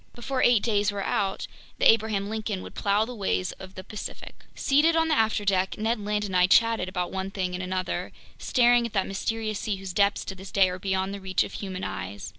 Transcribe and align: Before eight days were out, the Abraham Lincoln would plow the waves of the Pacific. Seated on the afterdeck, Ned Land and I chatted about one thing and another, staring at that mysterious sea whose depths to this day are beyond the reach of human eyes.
Before 0.15 0.41
eight 0.41 0.63
days 0.63 0.91
were 0.91 1.03
out, 1.03 1.45
the 1.77 1.85
Abraham 1.91 2.27
Lincoln 2.27 2.63
would 2.63 2.73
plow 2.73 3.05
the 3.05 3.13
waves 3.13 3.51
of 3.59 3.75
the 3.75 3.83
Pacific. 3.83 4.33
Seated 4.55 4.95
on 4.95 5.09
the 5.09 5.13
afterdeck, 5.13 5.77
Ned 5.77 5.99
Land 6.03 6.25
and 6.25 6.35
I 6.35 6.47
chatted 6.47 6.89
about 6.89 7.11
one 7.11 7.29
thing 7.29 7.53
and 7.53 7.61
another, 7.61 8.11
staring 8.39 8.87
at 8.87 8.93
that 8.93 9.05
mysterious 9.05 9.59
sea 9.59 9.75
whose 9.75 9.93
depths 9.93 10.25
to 10.25 10.33
this 10.33 10.49
day 10.51 10.69
are 10.71 10.79
beyond 10.79 11.13
the 11.13 11.21
reach 11.21 11.43
of 11.43 11.53
human 11.53 11.83
eyes. 11.83 12.29